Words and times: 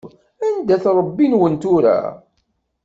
Anda-t 0.47 0.85
Ṛebbi-nwen 0.97 1.53
tura? 1.61 1.99